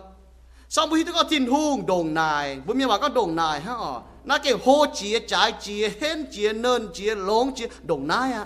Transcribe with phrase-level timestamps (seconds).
[0.69, 3.75] Xong bùi tôi có thiên hung đồng nai bùi miệng bà có đồng nai ha.
[4.23, 8.45] Nãy kêu hô chia trái chia hên chia nơn chia lóng chia đồng nai à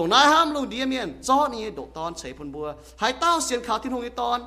[0.00, 3.64] nai ham luôn đi miền cho ni độ ton chảy phun bùa hai tao xiên
[3.64, 4.42] khảo thiên hùng đi ton.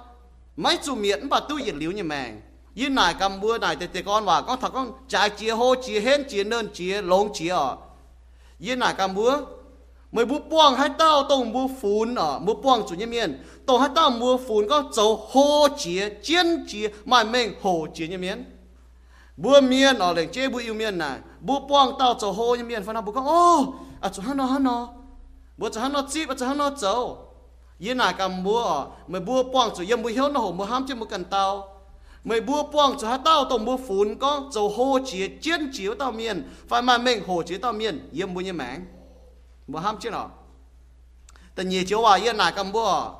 [0.57, 2.41] Mấy chủ miệng bà tu nhiệt liu như mèng.
[2.75, 5.75] Yên nải cầm bùa nải tê tê con và con thật con trái chia hô
[5.75, 7.77] chia hên chia nơn chia lông chia ở.
[8.59, 9.37] Yên nải cầm bùa
[10.11, 12.39] mới bùa buông hai tao tông bùa phun ở.
[12.39, 16.65] Bùa buông chủ như miền tông hai tao bùa phun có dấu hô chia chiến
[16.67, 18.45] chia mà mình hồ chia như miền
[19.37, 21.19] bùa miền ở lên chế bùa yêu miền này.
[21.41, 24.37] Bùa buông tao dấu hô như miền phải nào bùa con, ô à chủ hắn
[24.37, 24.87] nó hắn nó
[25.57, 27.33] bữa cho hắn nó chip cho hắn nó châu
[27.79, 28.65] yên nào cầm bữa
[29.07, 31.73] mày bữa quăng cho yên bữa hiếu nó hồ bữa ham trên bữa cần tao.
[32.23, 35.95] Mày bữa quăng cho hắn tao tổng bữa phun con châu hồ chia chiến chiếu
[35.95, 36.49] tao miền.
[36.67, 38.85] Phải mà mình hồ chỉ tao miền, yên bữa như mảng
[39.67, 40.29] bữa ham chứ nào?
[41.57, 43.11] แต่ nhiều chiếu hòa yên nào cầm bữa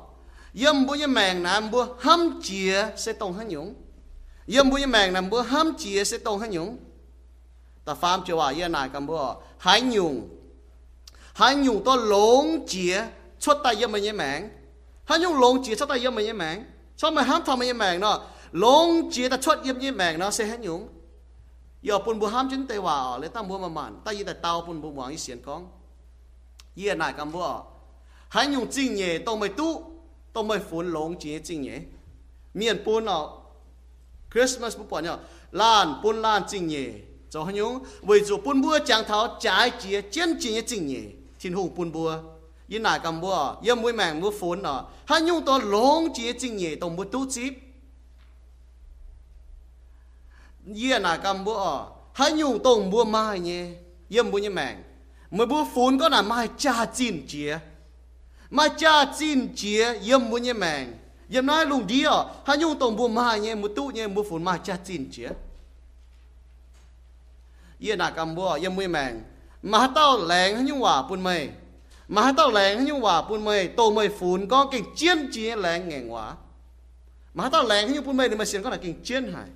[0.54, 3.74] yên bữa như mảng nè bữa ham chia sẽ tổng hắn nhúng
[4.46, 6.78] yên bữa như mảng nè bữa ham chia sẽ tổng hắn nhúng
[7.84, 10.28] ta phàm chiếu hòa yên nào cầm bữa hãy nhung
[11.38, 13.04] hắn dùng to lộn chia
[13.38, 14.48] xuất tay yếm mình mạng
[15.04, 16.64] hắn dùng lộn chia xuất tay yếm mình mạng
[16.96, 18.20] cho mà hắn thầm mình mạng nó
[18.52, 20.88] lộn chia ta xuất yếm mạng nó sẽ hắn dùng
[21.82, 24.00] giờ bùn bùa ham chính tây vào lấy ta mua mà mặn.
[24.04, 25.68] Ta y tại tao bùn bùa hoàng y xiên con.
[26.74, 27.62] Y này cầm bùa
[28.28, 29.92] hắn dùng chính nhẹ tao mày tu.
[30.32, 31.78] Tao mày phun lộn chia chính nhẹ.
[32.54, 33.38] Miền bùn nó
[34.32, 35.18] Christmas bùn bùn nhở
[35.52, 36.86] lan bùn lan chính nhẹ.
[37.30, 40.86] Cho hắn dùng vì dù bùn bùa chẳng tháo trái chia chiến chính nhẹ chính
[40.86, 41.00] nhẹ
[41.38, 42.18] chín hùng bùn bùa
[42.68, 46.32] yên nải cầm bùa yên mũi mèn mũi phốn nọ Hai nhung to lông chia
[46.32, 47.54] chinh nhẹ tổng mũi tu chip
[50.74, 53.66] yên nải cầm bùa hai nhung tổng bùa mai nhé
[54.08, 54.76] yên mũi như mèn,
[55.30, 57.58] mũi bùa phốn có là mai cha chín chia
[58.50, 60.92] mai cha chín chia yên mũi như mèn,
[61.28, 64.24] yên nói lùng đi ở hai nhung tổng bùa mai nhé mũi tu nhé mũi
[64.30, 65.28] phốn mai cha chín chia
[67.78, 69.22] yên nải cầm bùa yên mũi mèn
[69.62, 71.50] mà tao lẹng như quả buồn mày
[72.08, 75.88] mà tao lẹng như quả buồn mày tổ mày phun có kinh chiến chia lẹng
[75.88, 76.34] ngàn quả
[77.34, 79.46] mà tao lẹng như buồn mày thì mày xin có là kinh chiến hại.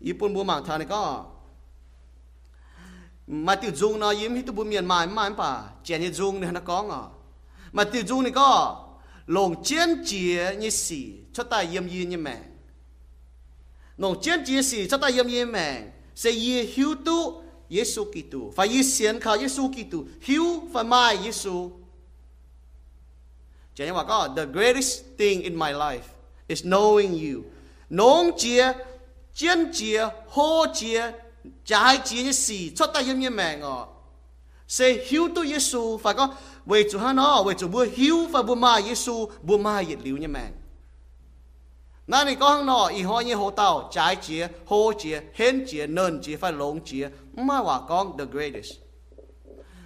[0.00, 1.24] Y buồn buồn mạng thà này có.
[3.26, 5.62] Mà tiêu dung nó yếm hít tu buồn miền mãi mãi bà.
[5.84, 7.10] Chèn như dung này nó có ngọ
[7.72, 8.86] mà tiêu dung này có.
[9.26, 12.40] Lồng chiến chia như xì cho ta yếm yếm như mẹ.
[13.96, 15.82] Lồng chiến chia xì cho ta yếm yếm mẹ
[16.20, 21.18] sẽ ye, hiu tu Giêsu Kitô phải ye xiên khảo Giêsu Kitô hiu và mai
[21.22, 21.70] Giêsu
[23.74, 26.08] cho nên mà có, the greatest thing in my life
[26.48, 27.42] is knowing you.
[27.90, 28.72] Nông chia
[29.34, 31.12] chiến chia hô chia
[31.64, 33.88] trái chia như xì cho ta yếm như mẹ ngọ.
[34.68, 36.28] Sẽ hiu tu Giêsu phải có,
[36.66, 39.98] về chủ hắn nó, về chủ bùa hiu và bùa mai Giêsu bùa mai nhiệt
[40.02, 40.50] liu như mẹ
[42.10, 42.36] nãy này
[42.86, 43.34] ý hoa như
[43.90, 44.16] trái
[46.36, 46.52] phải
[47.46, 48.72] mà con, the greatest.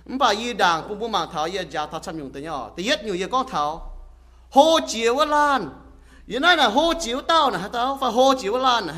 [0.06, 2.70] Mà y đảng bù bù thảo y giáo thảo chăm dùng nhỏ.
[2.76, 3.90] Nhất con thảo.
[5.28, 5.68] Lan.
[6.26, 6.68] Nói là
[8.00, 8.12] phải
[8.58, 8.88] lan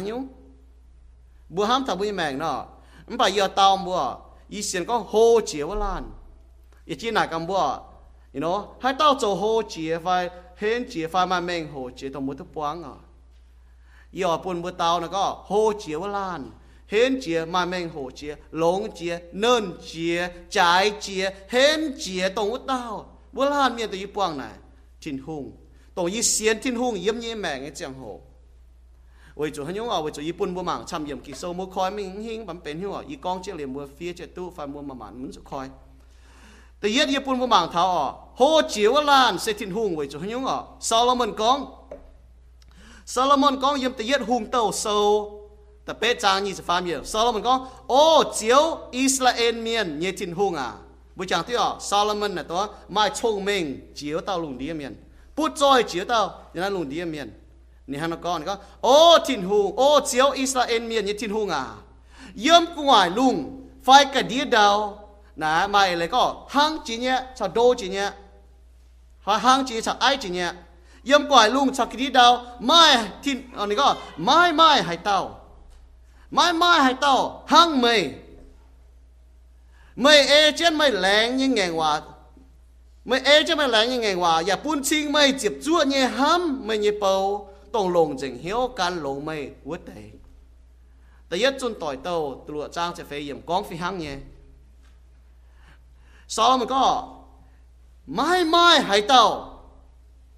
[1.64, 1.96] ham thảo
[2.32, 2.66] nọ.
[3.06, 4.16] Mà tao bùa.
[4.88, 6.10] Con lan.
[6.98, 7.78] Chỉ là bùa?
[8.80, 9.28] Hai tao cho
[10.04, 10.30] phải
[11.12, 11.28] phải
[12.14, 12.22] tao
[12.84, 13.05] à.
[14.20, 16.42] ยอปุ่นบัวเตานะก็โฮเจียวลาน
[16.90, 20.16] เห็นเจียมาแมงโหเจียหลงเจียเนินเจีย
[20.54, 22.80] จ่าเจียเห็นเจียตรงอุตเตา
[23.34, 24.42] บัวลานเมียตัวยี่ป้วงไหน
[25.02, 25.44] ทิ้นหุง
[25.96, 28.02] ตรงยี่เสียนทิ้นหุงเยี่ยมเยี่ยมแมงไอ้เจียงโห
[29.36, 35.66] เว้จู่ฮันยงเอาว้จู่ญี่ปุ่นบัวหมางชำเยี่ยมกิโซมัวคอยมิงหิงปั๊มเป็นหัวอีกองเจียเหลี่ยมบัวเฟียเจตู้ฟันบัวมาหมันมันสุคอย
[36.78, 38.04] แต่ย็ดญี่ปุ่นบัวหมางเท้าอ่อ
[38.36, 40.56] โหเจียวลานเซทินหุงเว้จู่ฮันยงอ่
[40.88, 41.58] ซาลมอนกอง
[43.06, 45.32] Solomon có yếm tự yết hùng tàu sâu.
[45.84, 50.54] Ta bé trang như phàm nhiều Solomon có ô chiếu Israel miền như tin hùng
[50.54, 50.72] à?
[51.16, 55.04] Bữa chẳng ạ, Solomon là đó mai chung mình chiếu tàu lùng đi miền.
[55.36, 57.40] Bút trôi chiếu tàu như là lùng đi miền.
[57.86, 61.30] Nè hắn nó có nó có ô tin hùng ô chiếu Israel miền như tin
[61.30, 61.66] hùng à?
[62.34, 65.02] Yếm ngoài lùng phải cả đĩa đào.
[65.36, 68.10] Nà mai lại có hang chỉ nhé sao đô chỉ nhé
[69.22, 70.52] hoặc hang chỉ sao ai chỉ nhé
[71.08, 72.32] ยมก่อยลุงสักทีดาว
[72.66, 72.82] ไม่
[73.24, 73.88] ทินอันนี้ก็
[74.24, 75.20] ไม่ไม่ให้เต้า
[76.34, 77.16] ไม่ไม่ให้เต้า
[77.52, 77.94] หั่งไม่
[80.00, 81.92] ไม่เอเจนไม่แรงยังไงวะ
[83.06, 87.14] ไม่เอเจนไม่แรงยังไงวะอย่าปุ่นชิงไม่จีบจ้วเนี่ยห้ำไม่เนี่ยเปา
[87.74, 89.36] ต้องลงจึงเหี้ยวกันลงไม่
[89.68, 94.16] วัดเแต่ยัดจนต่อยเต้าตัวจ้างจะเฟยเยี่มกองฟีหั่งเนี่ย
[96.36, 96.84] สองมันก็
[98.14, 99.24] ไม่ไม่ให้เต้า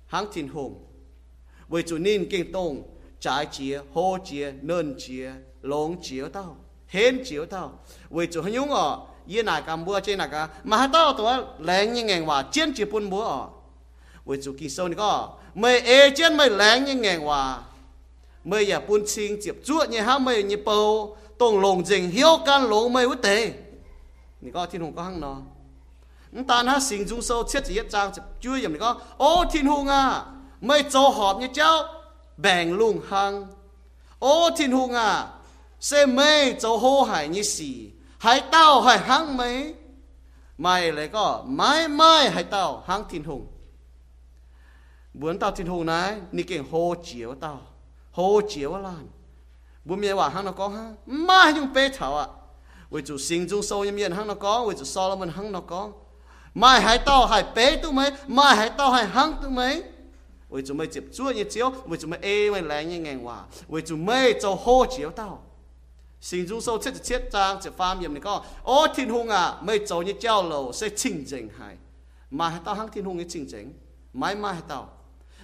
[0.08, 0.84] hàng tin hùng
[1.68, 2.82] với chủ nín kinh tông,
[3.20, 5.32] trái chia hô chia nơn chia
[5.62, 6.56] lông chia tao,
[6.86, 7.78] hên chia tao.
[8.10, 11.14] Với chủ hình nhung ở, yên nà cam bữa trên nà cả mà hát tao
[11.18, 13.48] tao lén như ngàn hòa chiến chia bún bữa ở.
[14.24, 17.62] Với chủ kỳ sâu này có mày ê chiến mày lén như ngàn hòa.
[18.44, 22.38] Mày giả bún xin chịp chúa như há mày như bầu, tông lồng dình hiếu
[22.46, 23.52] can lỗ mày út tê
[24.40, 25.42] này có, thiên hùng có hăng nó
[26.48, 30.24] ta na sing dung sâu, chết chỉ trang chưa yểm có, ô, thiên hùng à
[30.60, 31.84] mấy châu họp như cháu,
[32.36, 33.46] bèn lung hăng.
[34.18, 35.28] Ô, thiên hùng à
[35.80, 39.74] sẽ mê châu hô hải như xì hải tao hải hăng mấy
[40.58, 43.46] mày lại có, mãi mãi hải tao hăng thiên hùng.
[45.14, 47.60] Muốn tao thiên hùng này, ni kiện hô chiếu tao,
[48.12, 49.08] hô chiếu lan.
[49.84, 52.26] Bốn mẹ quả hăng nó có ha mai nhưng bê thảo à.
[52.90, 55.60] vì chủ sinh dung sâu như miền hăng nó có vì chủ Solomon hăng nó
[55.60, 55.90] có
[56.54, 59.82] mai hai tao hai bé tu mấy mai hai tao hai hăng tu mấy
[60.48, 63.24] với chúng mày chụp chuột như chiếu với chúng mày ê mày lén như ngàn
[63.24, 63.44] hòa.
[63.68, 65.42] Với chúng mày cho hô chiếu tao.
[66.20, 68.42] Xin chú sâu chết chết trang chỉ phàm nhầm này có.
[68.62, 71.76] Ô, thiên hùng à mày cho như treo lầu sẽ chỉnh chỉnh hai
[72.30, 73.72] mai hai tao hăng thiên hùng như chỉnh chỉnh.
[74.12, 74.88] Mai mai hai tao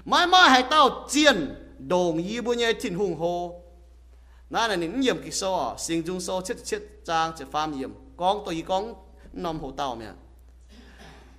[0.04, 3.60] mai mai hai tao chiến đồng ý bu nhai thiên hùng hô.
[4.50, 6.02] Nãy là những yểm kỳ số à sinh
[6.44, 8.94] chết chết trang chết phàm yểm con tôi con
[9.32, 10.06] nằm hồ tàu mẹ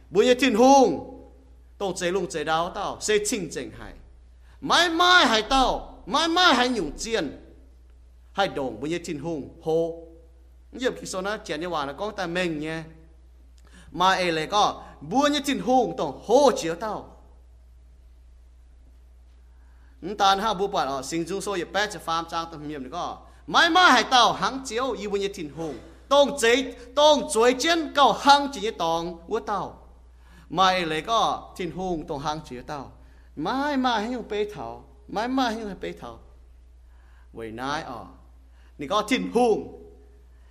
[0.10, 1.22] bây giờ thiên hung,
[1.78, 3.94] tao chế lung chế đáo tao sẽ chinh chỉnh hải
[4.62, 7.42] mãi mãi hải tao mãi mãi hải nhung chiến
[8.32, 10.06] hải đồng bây giờ thiên hung, hồ
[10.72, 12.84] nhiều khi số na chén như hòa nó có ta mình nha
[13.92, 17.12] mà ấy lại có bua như thiên hùng tao hồ chiếu tao
[20.18, 22.90] tan ha bu bát ở sinh dung số ye bé chả farm trang tâm miệng
[22.92, 23.18] có
[23.48, 25.78] mai mai hải tàu hang chiếu yêu bunye tin hung,
[26.10, 29.85] tông chế tông chuối chiến cầu hang chỉ như tòng của tàu
[30.50, 32.92] mai lấy có tin hùng tông hàng chữ tao.
[33.36, 34.84] Mai mai hay không bê thảo.
[35.08, 36.20] Mãi mãi hay không bê thảo.
[37.34, 38.06] Vậy nãy à, ờ
[38.78, 39.82] nị có tin hùng.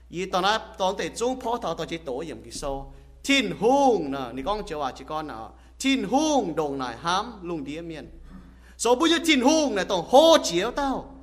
[0.08, 2.94] Y tao nãy tao tệ chung phó thảo, tao chỉ tổ yểm kỳ sâu.
[3.28, 5.34] Tin hùng nè nị con chờ à chỉ con nè.
[5.82, 8.20] Tin hùng đồng này hám lùng đĩa miền
[8.78, 11.13] số bây giờ tin hùng này tao hô chiếu tao.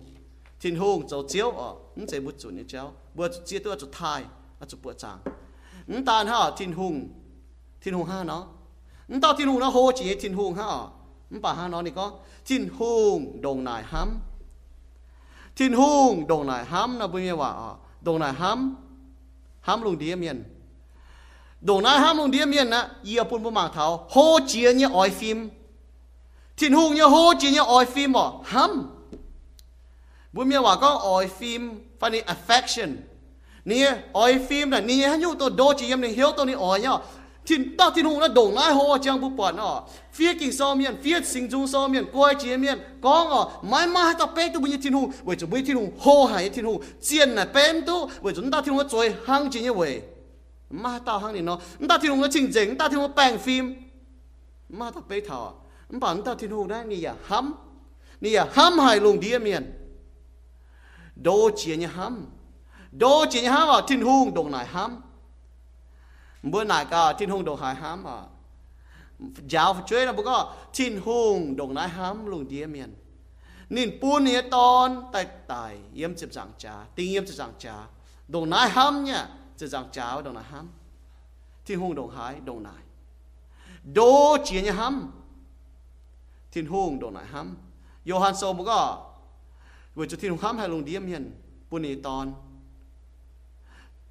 [0.61, 3.87] thiên hùng cho chiếu ở nó sẽ bút chủ như cháu bữa chia tôi chú
[3.91, 4.23] thai
[4.59, 5.17] ở chú bữa chàng
[6.05, 7.09] ta nói thiên hùng
[7.81, 8.47] thiên hùng ha nó
[9.21, 10.63] tao thiên hùng nó hô chỉ thiên hùng ha
[11.31, 12.11] bà ha nó này có
[12.45, 14.19] thiên hùng đồng nài hám
[15.55, 18.75] thiên hùng đồng nài hám nó bây giờ bảo đồng nài hám
[19.61, 20.43] hám lùng địa miền
[21.61, 24.87] đồng nài hám lùng địa miền na ia pun bùm mảng thảo hô chỉ như
[24.93, 25.49] oi phim
[26.57, 28.89] thiên hùng như hô chỉ như oi phim bỏ hám
[30.33, 32.95] bùm giờ bảo có oi phim phải affection
[33.71, 33.81] นี่
[34.17, 36.99] ออยฟิล์มน่ะนี่ฮะอยู่ตัวโดจียมนี่เฮียวตัวนี้ออยเนาะ
[37.46, 39.74] thiên ta thiên hùng nó đổ ai hoa chẳng bút bẩn à
[40.12, 43.86] phía kinh so miền phía sinh dung so miền quay chia miền có ọ mãi
[43.86, 45.10] mãi ta bé tu bây giờ thiên hùng.
[45.22, 48.10] Vậy chúng bây thiên hùng hô hải thiên hùng chiến này bé tu.
[48.20, 50.02] Vậy chúng ta thiên hùng chơi hăng chỉ như vậy.
[50.70, 51.58] Mà tao hăng này nó.
[51.88, 53.74] Ta thiên hùng nó chỉnh chỉnh ta thiên hùng bèn phim.
[54.68, 55.64] Mà ta bé thảo.
[55.88, 57.54] Bản ta thiên hùng đấy nì à hâm.
[58.20, 59.82] Nì à hâm hải lùng địa miền
[61.16, 62.26] đô chia như hâm,
[62.92, 65.00] đô chia như hâm à, thiên hùng đồng này hâm
[66.42, 68.22] bữa nay cả thiên hùng đồ hải hám à.
[69.48, 72.94] Giáo chơi là bố có thiên hùng đồ nai hám luôn địa miền.
[73.70, 77.74] Nín buôn nia ton tại tại yếm chụp giảng trà tinh yếm chụp giảng trà
[78.28, 80.68] đồ nai hám nhá chụp giảng trà đồ nai hám.
[81.66, 82.82] Thiên hùng đồ hải đồ nai
[83.94, 85.12] đô chỉ nhá hám.
[86.52, 87.56] Thiên hùng đồ nai hám.
[88.04, 89.10] Johan so bố có,
[89.94, 92.34] vừa cho thiên hùng hám hay luôn địa miền buôn nia ton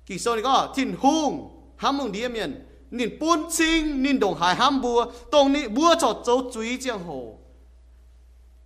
[0.05, 2.67] kỳ sau này có thiên hùng ham mong dia miền.
[2.91, 7.03] Nín buôn chính nín đồng hải ham bùa tông ní bùa cho châu chuối giang
[7.03, 7.37] hồ.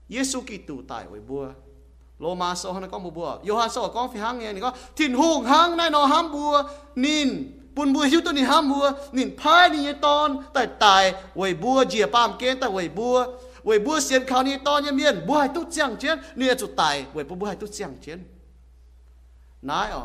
[0.09, 1.47] Giêsu Kitô tại với bùa
[2.19, 4.71] lô ma so hắn có một bùa Yohan so con phi hang nghe này có
[4.95, 6.63] thiên hung hang này nó ham bùa
[6.95, 11.53] nín buôn bùa hiu tôi nín ham bùa nín phai nín ton tại tại với
[11.53, 13.25] bùa dìa pam kén tại với bùa
[13.63, 16.67] với bùa xiên khao nín ton như miền bùa hai tút giang chết, nín chủ
[16.77, 18.17] tại với bùa hai tút giang chết,
[19.61, 20.01] nái à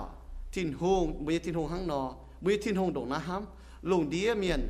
[0.52, 3.44] tin hung bây tin hung hang nó mui thiên hùng động na ham
[3.82, 4.68] lùng đĩa miền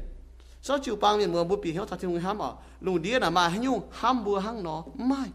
[0.63, 2.55] sau chiều bang miền mưa bút bì hiếu thật thiên hùng ham ở?
[2.81, 5.29] Lùng đĩa là mà hay nhung ham bùa hăng nó mai.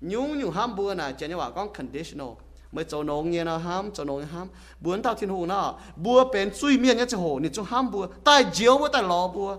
[0.00, 2.28] Nhung nhung ham bùa là chỉ như vậy con conditional.
[2.72, 4.48] Mới cho nó nghe nó ham cho nó ham.
[4.80, 7.90] Buồn tao thiên hùng nó bùa bén suy miền nhá cho hồ nên cho ham
[7.90, 9.58] bùa tai diếu với tai lò bùa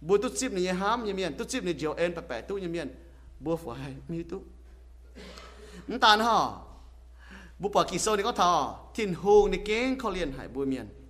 [0.00, 2.58] bùa tu chip này ham như miền tu chip này diếu en bẹp bẹp tu
[2.58, 2.94] như miền
[3.40, 4.42] bùa phải mi tu.
[5.88, 6.50] Ntan ha
[7.58, 11.01] bùa kỳ sâu này có thọ thiên hùng này kén khó liền hải bùa miền.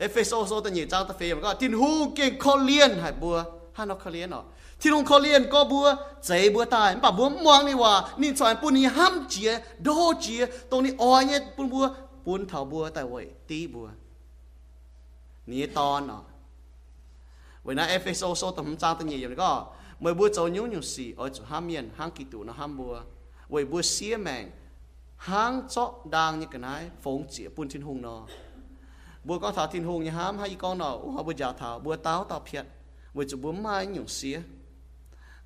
[0.00, 3.36] ทอเอฟเอโซโซตันยี่เจ้าตะเฟยมันก็ทินฮูเก่งเขาเรียนหายบัว
[3.76, 4.44] ฮานอกเขาเรียนเนาะ
[4.80, 5.86] ทินฮูเขาเรียนก็บัว
[6.24, 9.50] ใจบัวตายป่ะบัวมองนี่ว่านี่สอนปุ่นนี่ห้ามเจีย
[9.84, 9.88] โด
[10.20, 11.84] เจียตรงนี้อ้อยเนี่ยปุ่นบัว
[12.24, 13.86] ปุ่นเถาบัวแต่ไว้ตีบัว
[15.50, 16.22] นี่ตอนเนาะ
[17.64, 19.50] เวลาเอฟเอโซโซตันจ้าตันยี่มันก็
[20.00, 22.94] เมื่อบัวเจ้านิ้วนิ้วสี่อ้อยจุห้ามเมียนห้างกิตูนะห้ามบัว
[23.50, 24.44] เว้ยบัวเสียแมง
[25.20, 28.18] hang cho đang như cái này phóng chỉ bún thiên hùng nó bữa có thảo
[28.18, 28.49] thiên hùng như hám hay con nó họ bữa giả thảo bữa táo tao
[29.26, 32.64] บัวก็ถาทินหงยามให้กองหนออุหาบุจาถาบัวเต้าตาเพียด
[33.14, 34.36] บัวจุบัวมาหยงเสีย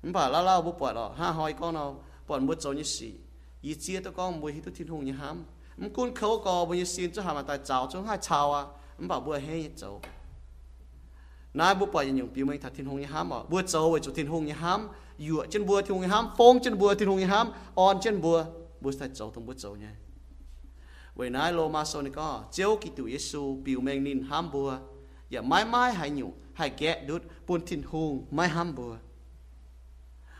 [0.01, 1.85] มันผ่าล่าล่าบัวปวดหรอห้าหอยกองหนอ
[2.27, 3.09] ปวดบัวโจนี่สี
[3.65, 5.37] ยีเจียตัวกองบัวฮิตุทินหงยาม
[5.79, 8.61] มันกุ้นเขาก็บัวยีสินจะหามาตายเจ้าจงให้ชาวอ่ะ
[8.97, 9.91] มันบ่าบัวเฮ้ยเจ้า
[11.59, 14.79] นายบัวปวดยังหยงปีเมืองถาทินหงยามบ่บัวเจ้าบัวจุทินหงยาม
[15.23, 17.45] หยวดเช่นบัวทินหงยามฟงเช่นบัวทินหงยาม
[17.79, 18.37] อ่อนเช่นบัว
[18.81, 19.93] บัวใส่เจ้าตรงบัวเจ้าเนี่ย
[21.15, 24.71] vậy nãy lô ma sô có chiếu kỳ tụ Giêsu biểu men nín ham bùa.
[24.71, 24.79] Dạ,
[25.29, 28.97] giờ mãi mãi hãy nhủ hãy ghé đút buôn thiên hùng mãi ham bùa.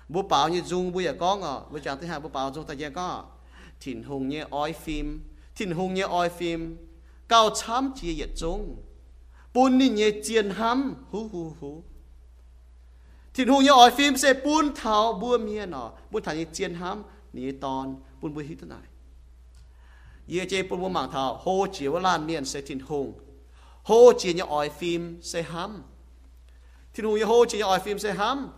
[0.10, 2.66] Bố bảo như dung bố giờ có ngờ bố chẳng thứ hai bố bảo dung
[2.66, 3.26] ta giờ có.
[3.80, 5.24] Thiên hùng như oi phim
[5.56, 6.78] thiên hùng như oi phim.
[7.28, 8.84] Cao chám chia yết dung
[9.54, 11.84] buôn nín như chiên ham hú hú hú.
[13.34, 15.92] Thiên hùng như oi phim sẽ buôn thảo bùa mía nọ.
[16.12, 17.04] Buôn thảo như chiên ham
[17.34, 18.80] ní tòn, buôn bùi hít thế này
[20.28, 23.14] yêu chế bùn bùn mạng thảo hô chỉ vô lan niên sẽ thịnh hùng
[23.84, 25.84] hô chỉ nhà ỏi phim sẽ hám
[26.94, 28.52] thịnh hùng hô chỉ nhà ỏi phim sẽ hâm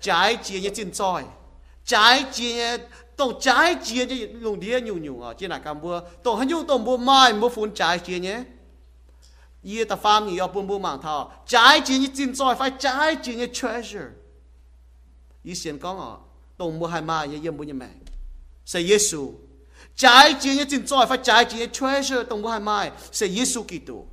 [0.00, 1.24] trái chỉ nhà chín soi
[1.84, 2.76] trái chỉ nhà
[3.16, 6.48] tổng trái chỉ nhà lùng đĩa nhung nhung ở trên là cam bùa tổng hắn
[6.48, 8.44] nhung tổng bùa mai bùa phun trái chỉ nhé
[9.64, 12.70] ye ta pham nhỉ ở bùn bùn mạng thảo trái chỉ nhà chín soi phải
[12.78, 14.06] trái chỉ nhà treasure
[15.42, 16.16] ý xiên con ở
[16.56, 17.88] tổng bùa hai mai nhà yếm bùa nhà mẹ
[18.64, 19.34] sẽ Giêsu
[19.96, 24.04] ，trái chuyện như chính phải trái chuyện treasure đồng bộ hai mai sẽ Giêsu Kitô.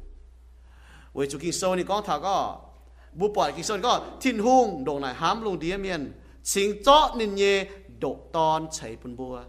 [1.14, 2.60] Với chú kinh sâu này con thà có
[3.14, 6.12] bố bỏ kinh sâu này có thiên hung đồ này hám luôn địa miền
[6.44, 7.66] chính cho nên nhẹ
[8.00, 9.44] độ ton chạy bún bùa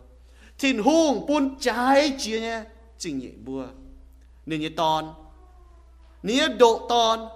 [0.58, 2.64] thiên hung bún trái chuyện nhé
[2.98, 3.66] chính nhẹ bùa
[4.46, 5.14] nên nhẹ ton
[6.22, 7.28] nhẹ độ ton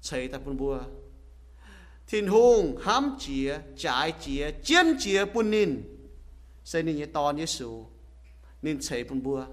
[0.00, 0.78] chạy ta bún bùa
[2.06, 5.82] thiên hùng hám chia trái chia chiến chia bún nín
[6.64, 7.86] sẽ nên nhớ to nhớ sù
[8.62, 9.46] nên chế bùn bùa.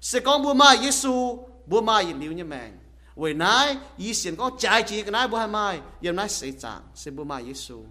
[0.00, 2.72] Sẽ con bùa mai nhớ sù bùa mai nhớ liu như mèn
[3.14, 5.80] vậy nãy Y xiên có trái chỉ cái nãy bùa hai mai.
[6.00, 7.84] Giờ nãy sẽ chạm, sẽ bùa mai nhớ sù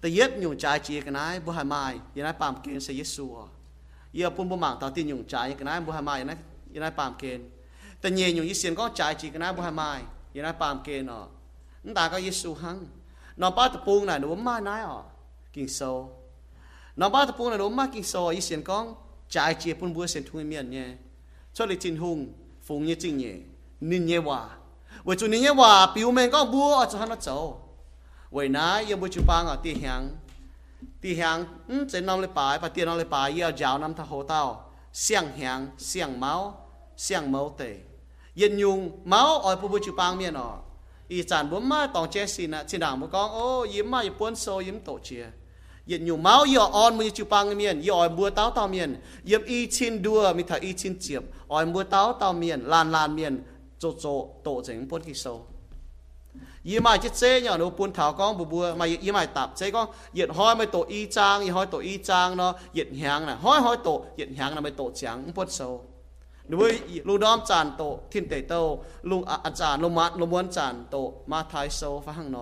[0.00, 1.98] ta yết nhung trái chỉ cái nãy bùa hai mai.
[2.14, 3.46] Giờ nãy pam kiến sẽ nhớ sù à.
[4.12, 6.20] giờ bùn bùa mảng tao tin nhung trái cái nãy bùa hai mai.
[6.20, 6.36] Giờ nãy
[6.72, 7.50] giờ nãy bám kiến.
[8.00, 10.02] Ta nhẹ nhung Y xiên có trái chỉ cái nãy bùa hai mai.
[10.32, 11.22] Giờ nãy pam kiến à.
[11.84, 12.86] nó ta có nhớ sù hăng.
[13.36, 15.02] Nó bắt tập buông này, nó mai nãy à.
[15.52, 16.21] Kinh sâu
[16.96, 18.94] nó ba tập là đốm mắc kinh sò ý con,
[19.28, 20.86] trái chia bún bữa xiên thui miền nhé.
[21.54, 22.32] Cho lịch trình hùng
[22.62, 23.32] phùng như trình nhé
[23.80, 24.48] nên nhé hòa
[25.04, 27.68] vậy chú nên nhé hòa biểu men con búa ở chỗ hắn nó cháu
[28.30, 30.08] vậy nãy giờ bữa chú bang ở tiền hàng
[31.00, 33.94] tiền hàng trên ừ, năm lệ bài và tiền năm lệ bài giờ giáo năm
[33.94, 34.70] thằng hồ tao.
[34.92, 37.76] Xiang hàng xiang máu xiang máu tệ
[38.34, 40.58] yên nhung, máu ở bữa bữa chú bang miền nọ.
[41.08, 44.00] Ý chán bố má tòng che xin à xin đảng bố con, ô, yếm mà
[44.00, 45.26] yếm quân sâu yếm tổ chia
[45.86, 48.96] ye nyu mau ye on mu chu pang mien ye oi bua tao tao mien
[49.24, 52.90] ye i chin dua mi tha i chin chiep oi bua tao tao mien lan
[52.90, 53.44] lan mien
[53.78, 55.40] cho cho, to cheng pot ki so
[56.64, 59.50] ye mai chết chê nhỏ nó buôn thảo con bù bùa mai ye mai tạp
[59.56, 62.86] chê con yết hoi mới tổ y trang ye hoi tổ y trang nó yết
[63.00, 65.84] hàng là hoi hoi tổ yết hàng là mới tổ trắng buôn sâu
[66.48, 70.84] đuôi lu đom chàn tổ thiên tể tâu lu à chàn mát lu muốn chàn
[70.90, 72.32] tổ ma thái sâu phá hằng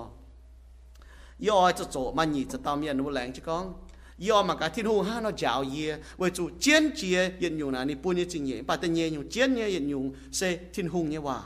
[1.49, 3.75] yo, cho chỗ mà nhị cho tao miền lu láng chứ con.
[4.19, 7.73] Do mà cái thiên hùng ha, nó giáo ye với chủ chiến chia hiện nhung
[7.73, 10.59] này ni buôn như chính nhẹ bà tên nhẹ nhung chiến nhẹ, hiện nhung sẽ
[10.75, 11.43] thiên hùng như hòa.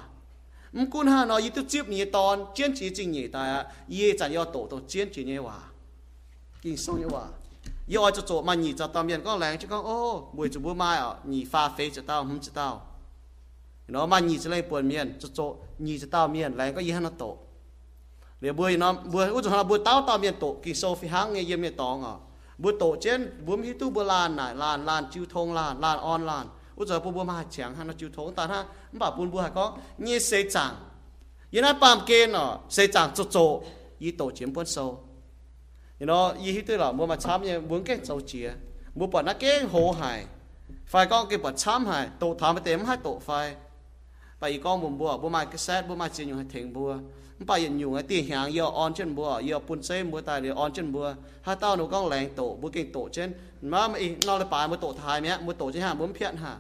[0.72, 3.64] Mắm cún ha, nó y tu tiếp nhẹ tòn chiến chia chính nhẹ ta.
[3.88, 5.58] Ye chẳng do tổ tổ chiến chia nhẹ hòa.
[6.62, 7.24] Kinh song như hòa.
[7.88, 9.84] Yêu cho chỗ mà nhị cho tao miền con lẽ chứ con.
[9.84, 12.86] Ô buổi chủ bữa mai à nhị pha phê cho tao không cho tao.
[13.88, 16.80] Nó mà nhị cho lấy buồn miền, cho chỗ nhị cho tao miền lẽ có
[16.80, 17.38] gì hắn nó tổ
[18.40, 21.32] le bui na bui u na bui tao tao mien to ki so fi hang
[21.32, 22.14] nge yem ne tong a
[22.58, 25.98] bui to chen bum hi tu bu lan na lan lan, chiu thong lan lan
[25.98, 26.46] on lan.
[26.76, 29.48] U zo bu bu ma chang han chiu thong ta ha ba bun bu ha
[29.48, 30.74] ko ni se chang
[31.50, 33.62] ye na pam ke no se chang cho cho
[33.98, 34.84] yi to chen bun so
[36.00, 38.52] you know yi hi tu la mu ma cham ye bun ke chau chia
[38.94, 40.26] mu pa na ke ho hai
[40.86, 43.54] phải con cái bật chăm hai tổ thám với tém hai tổ phải
[44.40, 46.98] tại con buồn bùa bùa mai cái xét bùa mai chuyện nhiều hay thèm bùa
[47.38, 50.48] bà yên nhung ti hàng yo on trên bùa yo pun xe mua tài để
[50.48, 54.16] on trên bùa ha tao nó con lẹng tổ bùa kinh tổ trên mà mày
[54.26, 56.56] nó là bà mua tổ thái mẹ mua tổ trên hàng bốn phiện hả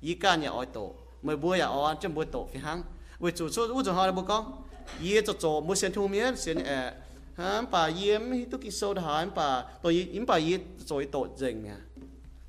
[0.00, 2.82] ý ca nhà oi tổ mày bùa nhà on trên bùa tổ phi hàng
[3.18, 4.62] với chủ số u cho họ là bùa con
[5.02, 6.92] ý cho cho mua sen thu mía sen ẹ
[7.34, 11.62] ha bà yếm tu kinh sâu đài bà tôi yếm bà yếm rồi tổ dừng
[11.62, 11.74] mẹ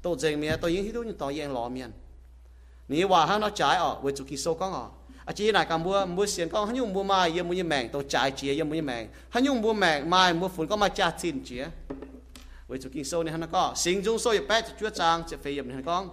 [0.02, 1.92] tổ dừng mẹ tôi yếm tu như tổ yếm lò con
[2.90, 4.90] 你话下那仔哦，会做结束讲哦。
[5.28, 8.02] à chỉ này cầm mua mua xiên con hắn nhung mua yếm mua như mèn tàu
[8.10, 11.14] trái chia yếm mua như mèn hắn nhung mua mai mua phun có mai cha
[11.20, 11.66] xin chia
[12.68, 15.38] với chú kinh sâu này hắn có sinh dung sâu yếm bét chúa trang sẽ
[15.44, 16.10] phải yếm này con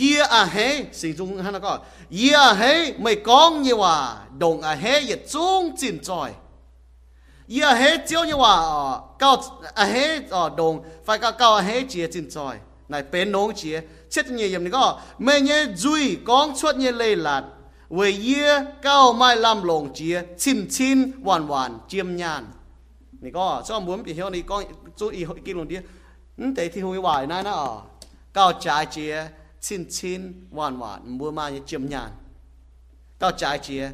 [0.00, 1.78] yê à hế sinh dung hắn có
[2.10, 6.32] yê à hế mày con như hòa đồng à hế yết chung chín tròi
[7.48, 9.42] yê à hế chiếu như hòa cao
[9.74, 10.18] à hế
[10.56, 12.56] đồng phải cao cao à hế chia chín tròi
[12.88, 16.92] này bén nông chia chết nhiều yếm này có mày nhé duy con chuột nhé
[16.92, 17.42] lây lạt
[17.90, 22.46] về ye, cao mai làm lồng chia chim chín hoàn hoàn chim nhàn
[23.20, 24.64] này có, cho muốn bị hiểu này, con
[24.96, 25.76] chú ý hội kia luôn đi.
[26.38, 27.80] Ừ, thế thì hồi hoài này nó ở.
[28.32, 29.26] Cao trái chia
[29.60, 32.10] chim chín hoàn hoàn mua mai chim nhàn
[33.18, 33.90] cao trái chia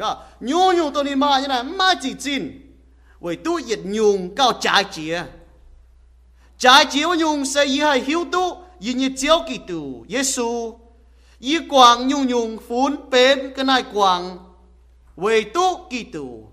[0.00, 2.60] có nhung nhung tôi đi mà như này mấy chỉ chín
[3.20, 5.24] vì tu yết nhung cao trái chia
[6.58, 10.78] trái chia và nhung sẽ y hay hiếu tu y như chiếu kỳ tu, Giêsu
[11.38, 14.38] y quang nhung nhung phun bên cái này quang
[15.16, 16.49] vì tu kỳ tu.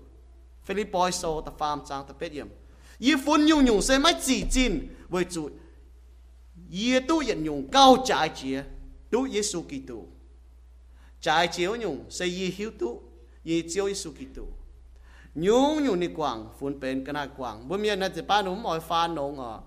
[0.68, 2.46] Philippi so ta farm trang ta biết yếm
[2.98, 5.50] y phun nhung nhung sẽ mấy chỉ chín vì chủ
[6.70, 8.62] y tu yết nhung cao trái chia
[9.10, 10.04] tu Giêsu Kitô.
[11.20, 13.02] trái chia nhung sẽ y hiếu tu
[13.44, 14.34] y chiếu Giêsu Kitô.
[14.34, 14.42] tù
[15.34, 18.62] nhung nhung ni quang phun pen cái này quang bữa miền này chỉ ba núm
[18.62, 19.58] mỏi pha nông à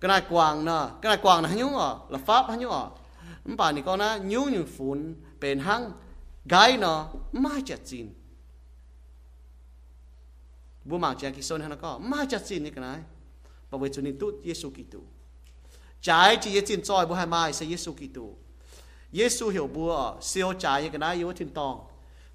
[0.00, 2.84] cái này quang nè cái này quang là nhung à là pháp nhung à
[3.44, 5.92] mình bảo ni con na nhung nhung phun pen hăng,
[6.44, 8.17] gái nè mai chặt chín
[10.88, 11.98] bu mang chia ki son hắn có?
[11.98, 12.98] Ma cha chín ni cái này.
[13.70, 15.00] We chu ni tu yesu ki tu
[16.00, 18.36] trái chỉ ye chin choi bu hai mai se yesu ki tu
[19.12, 21.80] yesu hiểu bữa siêu trái cái kana yếu tin tong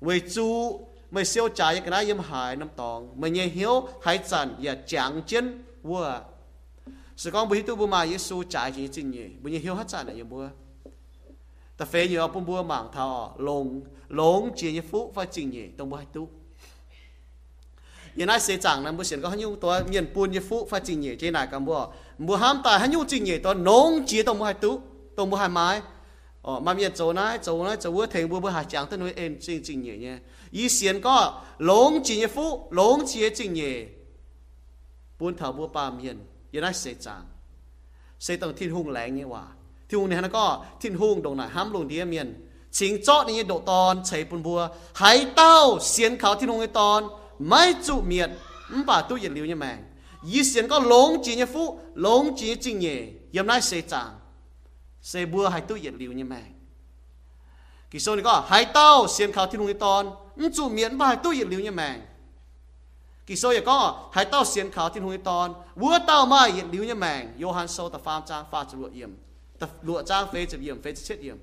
[0.01, 0.79] we chu
[1.11, 3.21] mày siêu trái cái kana yếm hai nam tòng.
[3.21, 6.19] Mày ye hiểu hai chan ya chang chen wo
[7.17, 9.85] sự con bu tu bu ma yesu trái chỉ chin ye bu ye hiểu hai
[9.87, 10.41] chan ya bu
[11.77, 15.67] ta phê nhiều bùm bùa mảng thao lồng lồng chỉ như phú và chính nhỉ
[15.77, 16.29] tông bùa hai tu
[18.19, 21.80] ยันไอเสีจังนั้นบุเสียนก็หันยูตัวเงียนปูนยฟุฟ้าจิงเหย่เจนายกันบัว
[22.26, 24.71] บัวห้ามตายหันยูจิงเหย่ตัวน้องจียตัวบัวหายตุ
[25.17, 25.67] ตัวบัวหายไม้
[26.45, 30.17] อ๋อมาเมียนโจนะโจนะโจวัวเทงบัวบัวหายจังตัวนู้ยเองจิงจิงเหยเนี่ย
[30.58, 31.15] ยีเสียนก็
[31.65, 32.45] หลงจิงยฟุ
[32.76, 33.71] หลงจียจิงเหย่
[35.17, 36.17] ปูนเถาบัวปามเงียน
[36.54, 37.23] ยันไอเสีจัง
[38.23, 39.43] เสต้องทิ้งหุ่งแรงเนี่ยว่า
[39.88, 40.45] ที่หุ่งเนี่ยนะก็
[40.82, 42.28] ทิ้งหุ่งตรงไหนห้ามลงเดียเมียน
[42.78, 44.60] ชิงเจาะนี่โดตอนใช้ปุนบัว
[45.02, 45.56] หายเต้า
[45.89, 47.02] เสียนเขาที่ลงในตอน
[51.40, 51.62] ยฟุ
[52.00, 53.00] หลงจีจริงเนี่ย
[53.37, 54.08] ยำได้เสจาง
[55.02, 56.42] xe bùa hai tu yết liu như mẹ
[57.90, 61.06] kỳ sau này có hai tao xiên khảo thiên hùng tòn ứng chủ miễn ba
[61.06, 62.00] hai tu yết liu như mẹ
[63.26, 66.64] kỳ sau này có hai tao xiên khảo thiên hùng tòn vua tao mai yết
[66.72, 69.16] liu như mẹ Johann sâu tập phàm trang pha chụp lụa yểm
[69.58, 71.37] tập lụa trang phê chụp yểm phê chết yểm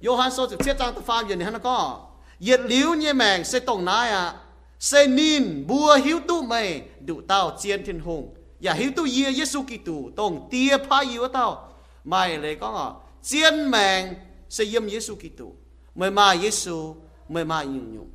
[0.00, 2.06] Johann sâu chụp chết trang tập phàm yểm này hắn có
[2.38, 4.34] yết liu như mẹ sẽ tổng nái à
[4.79, 8.35] se nín bua hiu tu mày đủ tao chiến thiên hùng.
[8.61, 11.73] Ya hiu tu ye yesu kitu tong tia pa yu tao.
[12.03, 12.89] Mày lấy con à
[13.23, 14.13] chiến mèn
[14.49, 15.55] se yếm yesu kitu
[15.95, 16.95] mày mà yesu
[17.29, 18.09] mày mà nhung nhung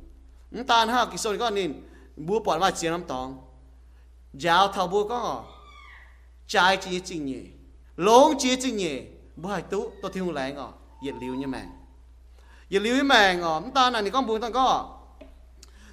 [0.51, 1.73] chúng ta nha kỳ sôi con nín
[2.15, 3.37] bua bỏ mà chiến lắm tòng.
[4.33, 5.37] Giáo thảo bua con à
[6.47, 7.43] trái chỉ chính nhì,
[7.97, 9.01] lông chỉ chính nhì,
[9.35, 11.65] bua hai tu tôi thiên hùng lấy ngọ nhiệt liu như mèn
[12.69, 14.90] nhiệt liu như mèn ngọ chúng ta này con buồn tao có.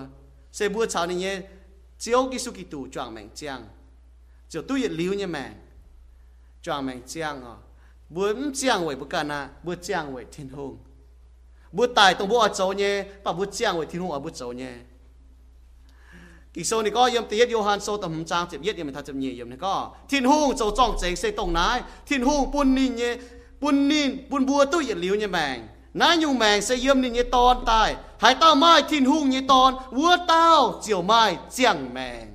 [0.52, 1.06] sẽ bùa chào
[16.59, 19.73] กิโซนี่ก็ยมตีเยโยฮันโซตำจางเจ็บเย็ดยมทัจเนียยมนี่ก็
[20.09, 23.03] ทิ้นฮุงโจจ้องเจงเซตรงนายทิ้นฮุงปุ่นนินเย
[23.61, 25.57] ปุ่นนินปุ่นบัวตู้เยเหลียวเนี่ยแมง
[25.99, 27.89] นายุงแมงเซเยี่มนินเยตอนตาย
[28.23, 30.47] หายเต้าไม้ทิ้นฮุงเยตอนวัวเต้า
[30.81, 31.21] เจียวไม้
[31.53, 32.25] เจียงแมง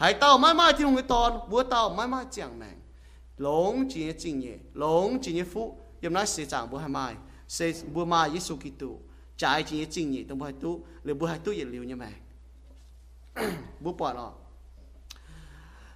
[0.00, 2.76] หายเต้าไม้ไม้ทิ้นฮุงเยตอนวัวเต้าไม้ไม้เจียงแมง
[3.42, 4.46] หลงจีเยจิงเย
[4.78, 5.62] หลงจีเยฟุ
[6.02, 7.06] ยมนายเสจางบัวหายไม้
[7.54, 7.58] เส
[7.94, 8.90] บัวมาเยซูกิตุ
[9.38, 12.27] ใจจีเยจิงเยต้องบัวตู้หรือบัวตุยเหลียวเนี่ยแมง
[13.80, 14.14] bu pa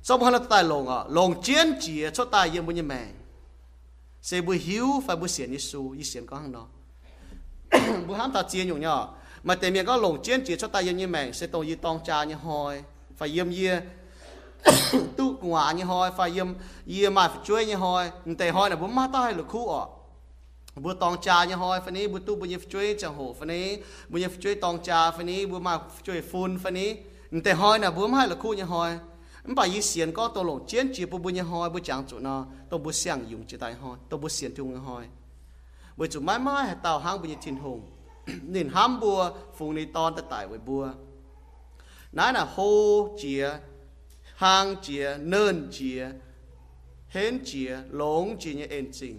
[0.02, 2.82] sau một hồi hala tài long a long chiến chỉ cho tai yem bu ni
[2.82, 3.06] me
[4.22, 6.66] se bu hiu fa bu sien yesu yi sien có hang no
[8.06, 9.06] bu ham ta chiến yong nya
[9.42, 11.74] mà tiền miệng có lồng chiến chỉ cho tay yếm như mẹ sẽ tôi y
[11.74, 12.82] tông cha như hồi
[13.16, 13.80] phải yếm yê.
[15.16, 16.54] Tu ngọa như hồi phải yếm
[16.86, 19.68] yê mà phải chuối như hồi tề hồi là bốn má ta hay là khu
[19.68, 19.88] ọ
[20.76, 23.46] bữa tông cha như hồi phải ní bữa tu bữa như chuối chẳng hổ phải
[23.46, 23.76] ní.
[24.08, 26.94] Bữa như chuối tông cha phải ní bữa mà chuối phun phải ní.
[27.44, 28.92] แต่หอยน่ะบัวไม่ละคู่ยังหอย
[29.46, 32.36] มันไปยีเสียนก็ตัวหลงเจียนจีบบุญยังหอยบุจางจุนอ
[32.70, 35.06] ตัวบุเสียงยุงจีตายหอยตัวบุเสียนจุงหอย
[35.98, 37.78] บุจุไม่ไม่เต่าห้างบุญทินหง
[38.54, 39.18] นินห้ามบัว
[39.56, 40.84] ฟูงในตอนตะตายไว้บัว
[42.16, 42.56] นั่นน่ะโฮ
[43.18, 43.44] เจีย
[44.42, 46.00] ห้างเจียเนินเจีย
[47.12, 49.14] เห็นเจียหลงเจียเนี่ยเอ็นจริง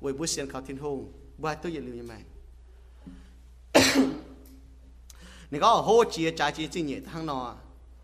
[0.00, 0.98] ไว้บุเสียนเขาทินหง
[1.40, 2.14] ไว้ตัวอย่าลืมยังไง
[5.49, 7.55] 你讲好chia trái chia trình nhẹ thằng nào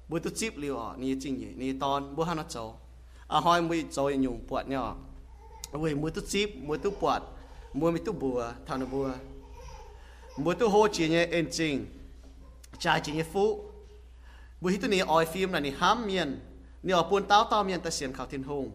[0.10, 2.80] bữa tôi chip liu à ni chính nhỉ ni ton bữa hắn nó cháu
[3.28, 4.96] à hỏi mới cháu nhung bọt nhỏ
[5.72, 7.22] vậy bữa tôi chip bữa tôi bọt
[7.74, 9.12] bữa mới tôi bùa thằng nó bùa
[10.38, 11.86] bữa tôi hô chỉ nhé en chính
[12.80, 13.72] trái chỉ nhé phú
[14.62, 16.40] bữa hít tôi ni oi phim là ni ham miên
[16.84, 18.72] ni ở buôn táo táo miên ta xiên khảo thiên hùng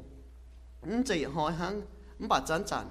[0.82, 1.82] ừ chỉ hỏi hắn
[2.20, 2.84] ừ bà chân chân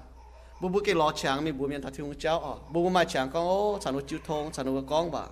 [0.60, 3.04] bữa bữa cái lò chàng mi bữa miên ta thiên hùng cháu à bữa mà
[3.04, 5.26] chàng con ô chàng nó chịu thông chàng nó con bà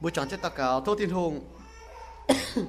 [0.00, 1.40] bữa chọn chết ta cả thô tin hùng.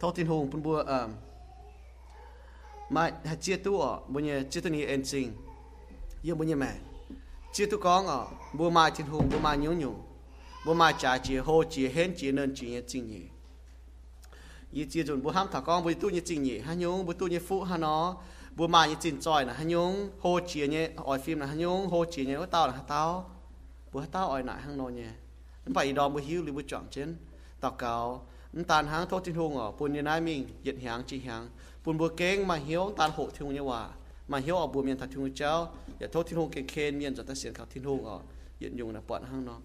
[0.00, 1.08] Thô tin hùng bún bua à
[2.90, 5.32] mà hạt chia tu ở bữa nhẹ chia tu ni, en sinh
[6.22, 6.72] yêu bùn nhẹ mẹ.
[7.52, 10.02] Chia tu con ở bữa mai tin hùng bữa mai nhung nhung
[10.66, 13.22] bữa mai trả chia hô chia hên chia nên chia nhẹ chính nhỉ
[14.72, 17.12] yi chia chuẩn bữa ham thả con bữa tu nhẹ chính nhỉ ha nhung bữa
[17.12, 18.16] tu nhẹ phụ ha nó.
[18.56, 21.54] Bữa mai nhẹ chính trọi là ha nhung, hô chia nhẹ, ỏi phim là ha
[21.54, 23.30] nhung, hô chia nhẹ tao là ha tao
[23.92, 25.08] bữa tao ỏi nại hang nô nhé
[25.74, 27.16] phải đo bữa hiu li bữa chọn trên.
[27.60, 31.02] Tao cáo nó tàn hang thốt tin hùng ở buồn như nai mình nhiệt hàng
[31.06, 31.48] chi hàng
[31.84, 33.88] buồn bữa kén mà hiếu tàn hộ thiên như hòa.
[34.28, 37.14] Mà hiếu ở buồn miền thật thiên cháu để thốt tin hùng kén kén miền
[37.14, 38.20] cho ta xiên khảo thiên hùng ở
[38.60, 39.56] hiện dùng là bọn hang nó